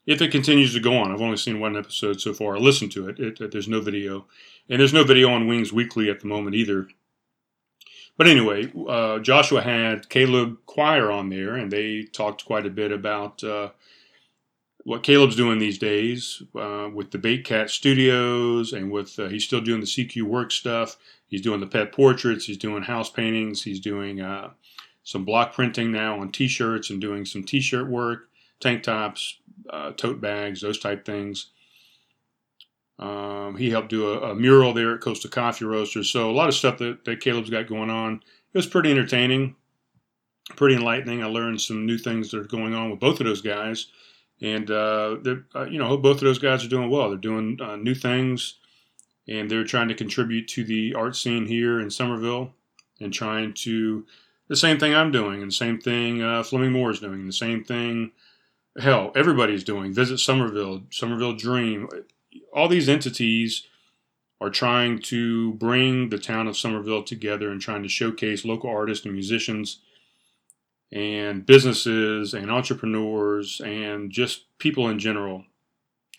[0.07, 2.57] If it continues to go on, I've only seen one episode so far.
[2.57, 3.19] I listened to it.
[3.19, 4.25] it, it there's no video,
[4.71, 6.89] and there's no video on Wings Weekly at the moment either.
[8.17, 12.93] But anyway, uh, Joshua had Caleb Quire on there, and they talked quite a bit
[12.93, 13.73] about uh,
[14.85, 19.45] what Caleb's doing these days uh, with the Bait Cat Studios, and with uh, he's
[19.45, 20.97] still doing the CQ Work stuff.
[21.27, 22.45] He's doing the pet portraits.
[22.45, 23.63] He's doing house paintings.
[23.63, 24.51] He's doing uh,
[25.03, 28.29] some block printing now on T-shirts and doing some T-shirt work,
[28.61, 29.39] tank tops,
[29.71, 31.51] uh, tote bags, those type things.
[32.99, 36.09] Um, he helped do a, a, mural there at Coastal Coffee Roasters.
[36.09, 38.23] So a lot of stuff that, that Caleb's got going on.
[38.53, 39.57] It was pretty entertaining,
[40.55, 41.23] pretty enlightening.
[41.23, 43.89] I learned some new things that are going on with both of those guys,
[44.45, 45.17] and uh,
[45.55, 47.09] uh, you know both of those guys are doing well.
[47.09, 48.55] They're doing uh, new things,
[49.27, 52.53] and they're trying to contribute to the art scene here in Summerville,
[53.01, 54.07] and trying to
[54.49, 57.29] the same thing I'm doing, and the same thing uh, Fleming Moore is doing, and
[57.29, 58.13] the same thing.
[58.79, 59.93] Hell, everybody's doing.
[59.95, 61.89] Visit Summerville, Summerville Dream
[62.53, 63.67] all these entities
[64.41, 69.05] are trying to bring the town of Summerville together and trying to showcase local artists
[69.05, 69.81] and musicians
[70.93, 75.45] and businesses and entrepreneurs and just people in general.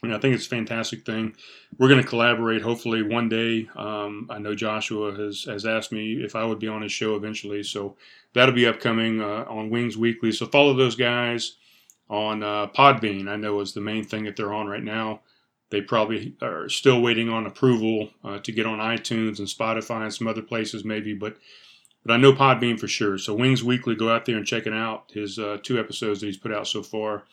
[0.03, 1.35] And I think it's a fantastic thing.
[1.77, 3.67] We're going to collaborate hopefully one day.
[3.75, 7.15] Um, I know Joshua has, has asked me if I would be on his show
[7.15, 7.63] eventually.
[7.63, 7.95] So
[8.33, 10.31] that'll be upcoming uh, on Wings Weekly.
[10.31, 11.55] So follow those guys
[12.09, 15.21] on uh, Podbean, I know is the main thing that they're on right now.
[15.71, 20.13] They probably are still waiting on approval uh, to get on iTunes and Spotify and
[20.13, 21.37] some other places maybe, but
[22.05, 23.17] but I know Podbean for sure.
[23.17, 25.11] So Wings Weekly, go out there and check it out.
[25.11, 27.23] His uh, two episodes that he's put out so far,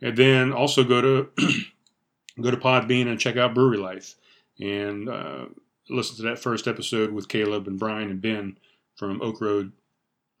[0.00, 1.28] and then also go to
[2.40, 4.14] go to Podbean and check out Brewery Life
[4.58, 5.44] and uh,
[5.90, 8.58] listen to that first episode with Caleb and Brian and Ben
[8.96, 9.72] from Oak Road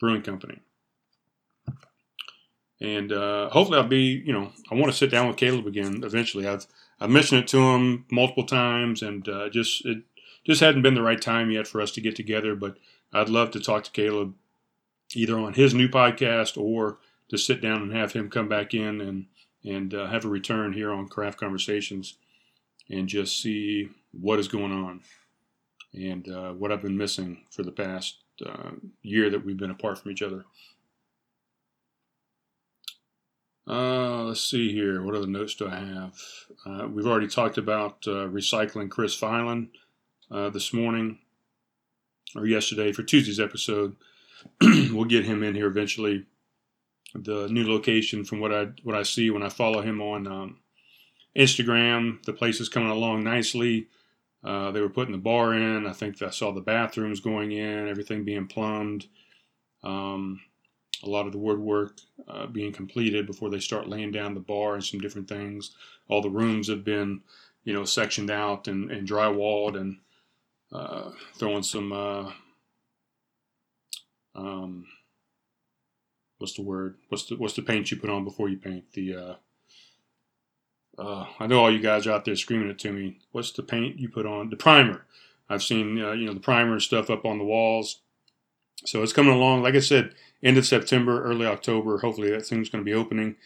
[0.00, 0.60] Brewing Company.
[2.80, 6.02] And uh, hopefully, I'll be, you know, I want to sit down with Caleb again
[6.02, 6.46] eventually.
[6.46, 6.66] I've
[7.00, 10.02] I've mentioned it to him multiple times, and uh, just it
[10.44, 12.54] just hadn't been the right time yet for us to get together.
[12.54, 12.76] But
[13.16, 14.34] I'd love to talk to Caleb
[15.14, 16.98] either on his new podcast or
[17.30, 19.26] to sit down and have him come back in and
[19.64, 22.18] and uh, have a return here on Craft Conversations
[22.88, 25.00] and just see what is going on
[25.92, 28.70] and uh, what I've been missing for the past uh,
[29.02, 30.44] year that we've been apart from each other.
[33.66, 35.02] Uh, let's see here.
[35.02, 36.14] What other notes do I have?
[36.64, 39.70] Uh, we've already talked about uh, recycling Chris Filan
[40.30, 41.18] this morning
[42.34, 43.96] or yesterday for Tuesday's episode.
[44.60, 46.24] we'll get him in here eventually.
[47.14, 50.58] The new location, from what I what I see when I follow him on um,
[51.36, 53.88] Instagram, the place is coming along nicely.
[54.44, 55.86] Uh, they were putting the bar in.
[55.86, 59.06] I think I saw the bathrooms going in, everything being plumbed.
[59.82, 60.40] Um,
[61.02, 64.74] a lot of the woodwork uh, being completed before they start laying down the bar
[64.74, 65.74] and some different things.
[66.08, 67.20] All the rooms have been,
[67.64, 69.98] you know, sectioned out and, and drywalled and
[70.72, 72.30] uh, throwing some, uh,
[74.34, 74.86] um,
[76.38, 76.96] what's the word?
[77.08, 78.84] What's the what's the paint you put on before you paint?
[78.92, 79.34] The uh,
[80.98, 83.18] uh, I know all you guys are out there screaming it to me.
[83.32, 84.50] What's the paint you put on?
[84.50, 85.06] The primer.
[85.48, 88.00] I've seen uh, you know the primer and stuff up on the walls.
[88.84, 89.62] So it's coming along.
[89.62, 91.98] Like I said, end of September, early October.
[91.98, 93.36] Hopefully that thing's going to be opening.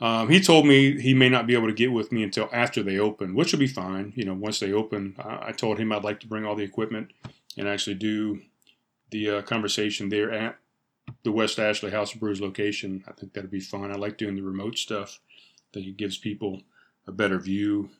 [0.00, 2.82] Um, he told me he may not be able to get with me until after
[2.82, 4.12] they open, which will be fine.
[4.16, 6.64] You know, once they open, I, I told him I'd like to bring all the
[6.64, 7.12] equipment
[7.56, 8.40] and actually do
[9.10, 10.58] the uh, conversation there at
[11.22, 13.04] the West Ashley House of Brews location.
[13.06, 13.92] I think that'd be fun.
[13.92, 15.20] I like doing the remote stuff.
[15.34, 16.62] I think it gives people
[17.06, 17.90] a better view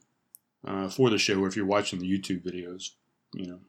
[0.66, 2.90] uh, for the show if you're watching the YouTube videos,
[3.34, 3.60] you know.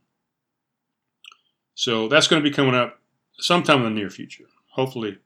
[1.75, 2.99] So that's going to be coming up
[3.37, 4.45] sometime in the near future.
[4.69, 5.19] Hopefully,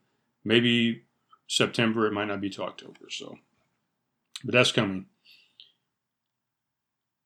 [0.43, 1.03] maybe
[1.49, 2.05] September.
[2.05, 3.09] It might not be to October.
[3.09, 3.37] So,
[4.45, 5.07] but that's coming.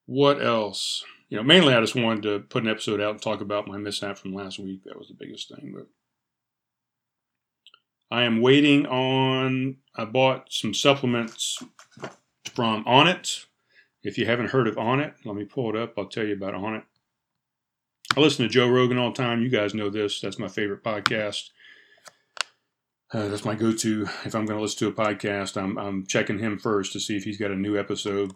[0.06, 1.04] What else?
[1.30, 3.78] You know, mainly I just wanted to put an episode out and talk about my
[3.78, 4.84] mishap from last week.
[4.86, 5.74] That was the biggest thing.
[5.76, 5.88] But
[8.10, 9.78] I am waiting on.
[9.96, 11.62] I bought some supplements
[12.54, 13.46] from Onnit.
[14.04, 15.94] If you haven't heard of Onnit, let me pull it up.
[15.98, 16.84] I'll tell you about Onnit.
[18.16, 19.42] I listen to Joe Rogan all the time.
[19.42, 20.22] You guys know this.
[20.22, 21.50] That's my favorite podcast.
[23.14, 25.56] Uh, that's my go-to if I'm going to listen to a podcast.
[25.56, 28.34] I'm, I'm checking him first to see if he's got a new episode.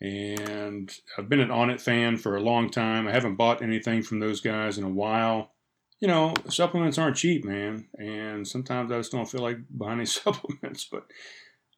[0.00, 3.06] And I've been an Onnit fan for a long time.
[3.06, 5.52] I haven't bought anything from those guys in a while.
[6.00, 7.86] You know, supplements aren't cheap, man.
[7.98, 10.88] And sometimes I just don't feel like buying any supplements.
[10.90, 11.04] But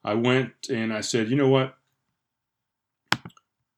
[0.05, 1.74] I went and I said, you know what?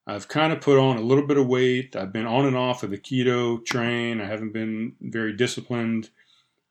[0.07, 1.97] I've kind of put on a little bit of weight.
[1.97, 4.21] I've been on and off of the keto train.
[4.21, 6.11] I haven't been very disciplined.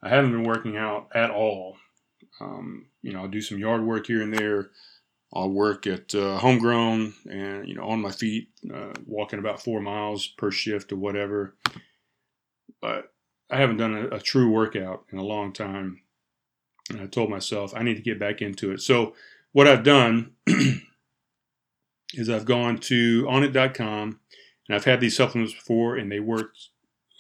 [0.04, 1.78] I haven't been working out at all.
[2.42, 4.72] Um, you know, I'll do some yard work here and there.
[5.34, 9.80] I'll work at uh, homegrown and, you know, on my feet, uh, walking about four
[9.80, 11.56] miles per shift or whatever.
[12.82, 13.14] But
[13.50, 16.02] I haven't done a, a true workout in a long time.
[16.90, 18.82] And I told myself I need to get back into it.
[18.82, 19.16] So,
[19.54, 20.34] what I've done
[22.14, 24.20] is I've gone to onnit.com
[24.68, 26.70] and I've had these supplements before and they worked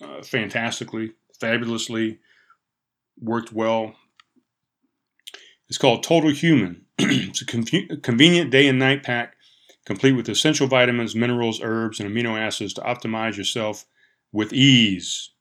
[0.02, 2.20] uh, fantastically, fabulously,
[3.20, 3.95] worked well.
[5.70, 6.86] It's called Total Human.
[6.99, 7.45] it's a
[7.97, 9.36] convenient day and night pack
[9.86, 13.86] complete with essential vitamins, minerals, herbs, and amino acids to optimize yourself
[14.32, 15.32] with ease.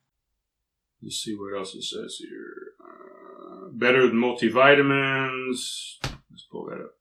[1.02, 2.74] Let's see what else it says here.
[2.80, 5.98] Uh, better than multivitamins.
[6.02, 6.94] Let's pull that up.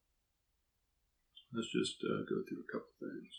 [1.53, 3.31] Let's just uh, go through a couple things.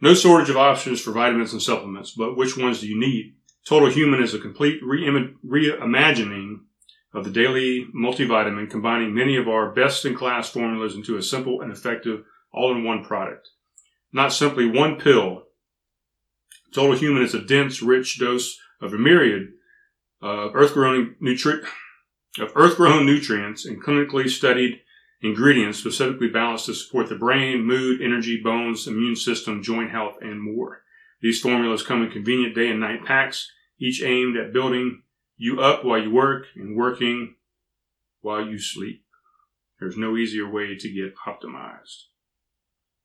[0.00, 3.34] No shortage of options for vitamins and supplements, but which ones do you need?
[3.66, 6.60] Total Human is a complete reimagining
[7.12, 11.60] of the daily multivitamin, combining many of our best in class formulas into a simple
[11.60, 13.48] and effective all in one product.
[14.12, 15.44] Not simply one pill.
[16.72, 19.48] Total Human is a dense, rich dose of a myriad
[20.22, 21.64] of earth-grown nutri-
[22.38, 24.80] of earth-grown nutrients and clinically studied
[25.22, 30.40] ingredients specifically balanced to support the brain, mood, energy, bones, immune system, joint health, and
[30.40, 30.82] more.
[31.20, 35.02] These formulas come in convenient day and night packs, each aimed at building
[35.36, 37.36] you up while you work and working
[38.20, 39.04] while you sleep.
[39.78, 42.04] There's no easier way to get optimized.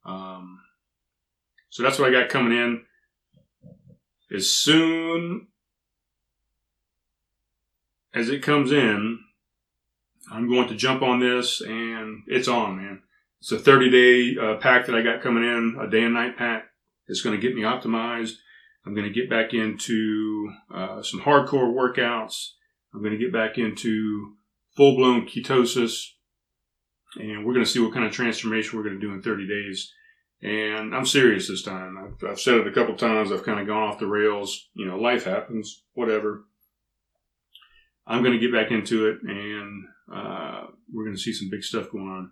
[0.05, 0.59] Um,
[1.69, 2.83] so that's what I got coming in.
[4.33, 5.47] As soon
[8.13, 9.19] as it comes in,
[10.31, 13.01] I'm going to jump on this and it's on, man.
[13.39, 16.37] It's a 30 day uh, pack that I got coming in, a day and night
[16.37, 16.65] pack.
[17.07, 18.33] It's going to get me optimized.
[18.85, 22.51] I'm going to get back into uh, some hardcore workouts.
[22.93, 24.35] I'm going to get back into
[24.75, 26.11] full blown ketosis.
[27.17, 29.47] And we're going to see what kind of transformation we're going to do in 30
[29.47, 29.91] days.
[30.41, 31.97] And I'm serious this time.
[31.97, 33.31] I've, I've said it a couple times.
[33.31, 34.69] I've kind of gone off the rails.
[34.73, 36.45] You know, life happens, whatever.
[38.05, 41.63] I'm going to get back into it and uh, we're going to see some big
[41.63, 42.31] stuff going on.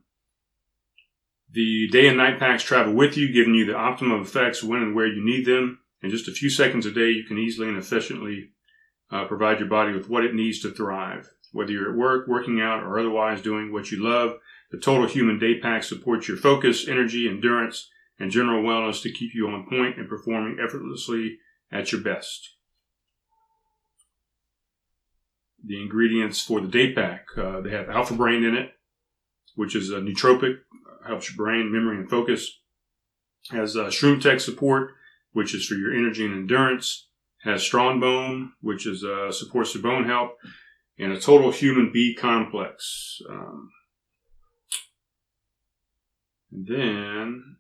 [1.54, 4.96] The day and night packs travel with you, giving you the optimum effects when and
[4.96, 5.80] where you need them.
[6.02, 8.50] In just a few seconds a day, you can easily and efficiently
[9.12, 11.30] uh, provide your body with what it needs to thrive.
[11.52, 14.38] Whether you're at work, working out, or otherwise doing what you love,
[14.72, 17.90] the Total Human Day Pack supports your focus, energy, endurance,
[18.20, 21.38] and general wellness to keep you on point and performing effortlessly
[21.72, 22.50] at your best
[25.64, 27.26] the ingredients for the day pack.
[27.38, 28.74] Uh, they have alpha brain in it,
[29.56, 30.58] which is a nootropic,
[31.08, 32.60] helps your brain, memory, and focus.
[33.52, 34.92] Has uh, Shroom Tech Sport,
[35.34, 37.08] which is for your energy and endurance.
[37.44, 40.32] Has strong bone, which is uh, supports the bone health,
[40.98, 43.22] and a total human B complex.
[43.30, 43.70] Um,
[46.52, 47.58] and then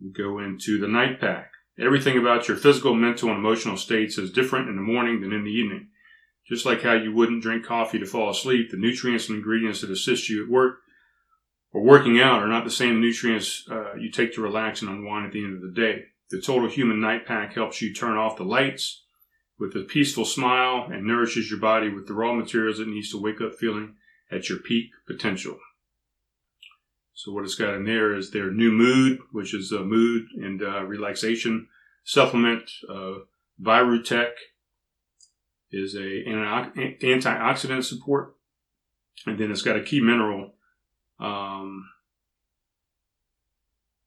[0.00, 1.50] we go into the night pack.
[1.78, 5.44] Everything about your physical, mental, and emotional states is different in the morning than in
[5.44, 5.88] the evening.
[6.48, 9.90] Just like how you wouldn't drink coffee to fall asleep, the nutrients and ingredients that
[9.90, 10.78] assist you at work
[11.72, 15.26] or working out are not the same nutrients uh, you take to relax and unwind
[15.26, 16.04] at the end of the day.
[16.30, 19.02] The Total Human Night Pack helps you turn off the lights
[19.58, 23.20] with a peaceful smile and nourishes your body with the raw materials it needs to
[23.20, 23.96] wake up feeling
[24.30, 25.58] at your peak potential.
[27.14, 30.62] So what it's got in there is their new mood, which is a mood and
[30.62, 31.68] uh, relaxation
[32.04, 32.70] supplement.
[32.88, 33.20] Uh,
[33.60, 34.32] Virutech
[35.76, 36.24] is a
[37.04, 38.34] antioxidant support,
[39.26, 40.54] and then it's got a key mineral,
[41.20, 41.88] um,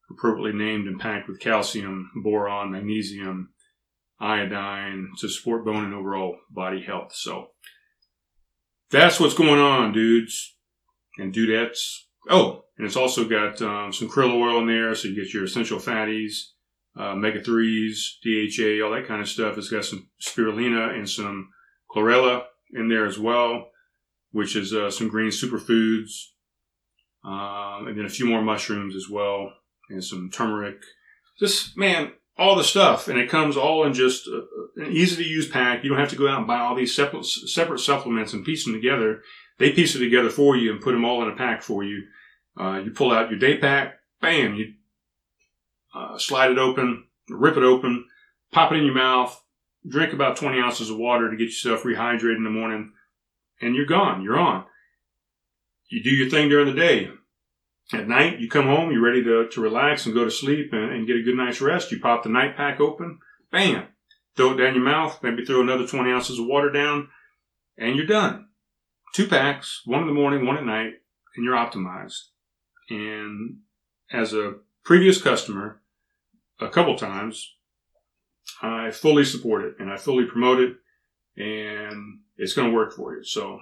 [0.10, 3.50] appropriately named and packed with calcium, boron, magnesium,
[4.20, 7.14] iodine to support bone and overall body health.
[7.14, 7.50] So
[8.92, 10.56] that's what's going on, dudes
[11.18, 12.04] and dudettes.
[12.30, 15.46] Oh, and it's also got um, some krill oil in there, so you get your
[15.46, 16.34] essential fatties,
[17.00, 19.58] uh, omega 3s, DHA, all that kind of stuff.
[19.58, 21.50] It's got some spirulina and some
[21.92, 23.70] chlorella in there as well,
[24.32, 26.12] which is uh, some green superfoods,
[27.24, 29.54] um, and then a few more mushrooms as well,
[29.90, 30.82] and some turmeric.
[31.40, 33.08] Just, man, all the stuff.
[33.08, 35.84] And it comes all in just an easy to use pack.
[35.84, 38.66] You don't have to go out and buy all these separate, separate supplements and piece
[38.66, 39.22] them together.
[39.58, 42.04] They piece it together for you and put them all in a pack for you.
[42.60, 44.74] Uh, you pull out your day pack, bam, you
[45.94, 48.06] uh, slide it open, rip it open,
[48.52, 49.42] pop it in your mouth,
[49.88, 52.94] drink about 20 ounces of water to get yourself rehydrated in the morning,
[53.62, 54.22] and you're gone.
[54.22, 54.66] You're on.
[55.90, 57.10] You do your thing during the day.
[57.92, 60.92] At night, you come home, you're ready to, to relax and go to sleep and,
[60.92, 61.92] and get a good night's rest.
[61.92, 63.18] You pop the night pack open,
[63.52, 63.88] bam,
[64.36, 67.10] throw it down your mouth, maybe throw another 20 ounces of water down,
[67.78, 68.48] and you're done.
[69.16, 70.94] Two packs, one in the morning, one at night,
[71.36, 72.28] and you're optimized.
[72.92, 73.58] And
[74.12, 75.82] as a previous customer,
[76.60, 77.56] a couple times,
[78.62, 80.76] I fully support it and I fully promote it
[81.38, 83.24] and it's going to work for you.
[83.24, 83.60] So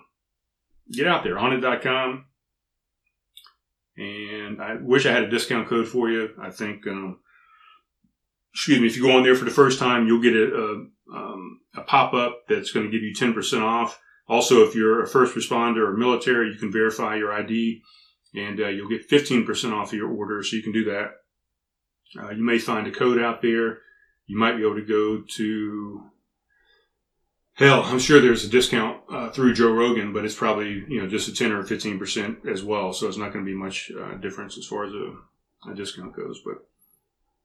[0.92, 2.26] get out there, onnit.com.
[3.98, 6.30] And I wish I had a discount code for you.
[6.40, 7.20] I think, um,
[8.54, 11.16] excuse me, if you go on there for the first time, you'll get a, a,
[11.16, 14.00] um, a pop up that's going to give you 10% off.
[14.30, 17.82] Also, if you're a first responder or military, you can verify your ID
[18.36, 20.44] and uh, you'll get 15% off of your order.
[20.44, 21.12] So you can do that.
[22.20, 23.80] Uh, you may find a code out there.
[24.28, 26.04] You might be able to go to
[27.54, 27.82] hell.
[27.84, 31.28] I'm sure there's a discount uh, through Joe Rogan, but it's probably you know just
[31.28, 32.94] a 10 or 15 percent as well.
[32.94, 36.16] So it's not going to be much uh, difference as far as a, a discount
[36.16, 36.42] goes.
[36.46, 36.66] But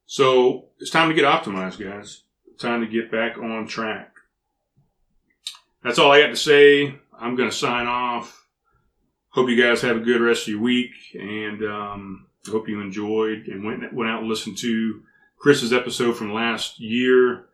[0.07, 2.23] so it's time to get optimized, guys.
[2.59, 4.13] Time to get back on track.
[5.83, 6.95] That's all I got to say.
[7.19, 8.47] I'm going to sign off.
[9.31, 13.47] Hope you guys have a good rest of your week, and um, hope you enjoyed
[13.47, 15.03] and went went out and listened to
[15.43, 17.47] Chris's episode from last year.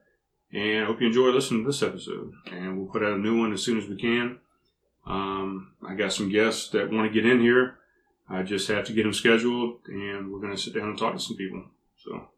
[0.52, 2.34] And I hope you enjoy listening to this episode.
[2.52, 4.38] And we'll put out a new one as soon as we can.
[5.06, 7.78] Um, I got some guests that want to get in here.
[8.28, 11.14] I just have to get them scheduled, and we're going to sit down and talk
[11.14, 11.64] to some people.
[11.96, 12.28] So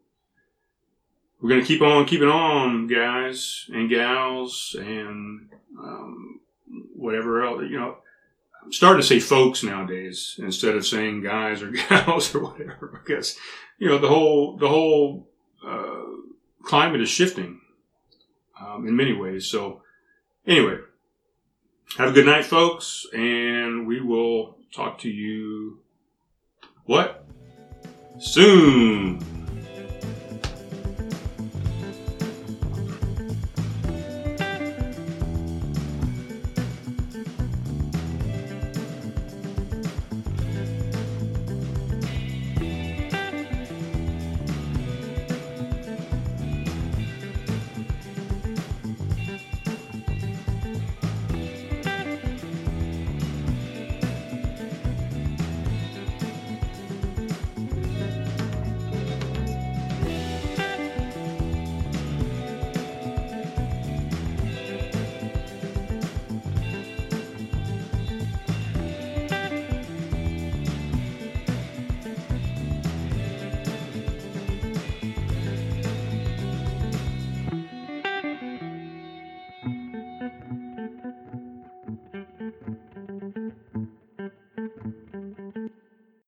[1.41, 6.41] we're going to keep on keeping on, guys and gals, and um,
[6.95, 7.63] whatever else.
[7.69, 7.97] You know,
[8.65, 13.37] I'm starting to say folks nowadays instead of saying guys or gals or whatever, because
[13.81, 15.30] you know the whole the whole
[15.67, 16.03] uh,
[16.63, 17.61] climate is shifting
[18.61, 19.47] um, in many ways.
[19.47, 19.83] So
[20.47, 20.79] anyway,
[21.97, 25.81] have a good night, folks, and we will talk to you
[26.85, 27.25] what
[28.19, 29.40] soon.